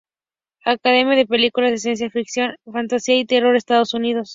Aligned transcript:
Academia 0.65 1.13
de 1.15 1.27
películas 1.27 1.69
de 1.69 1.77
ciencia-ficción, 1.77 2.55
fantasía 2.65 3.19
y 3.19 3.25
terror, 3.27 3.55
Estados 3.55 3.93
Unidos 3.93 4.29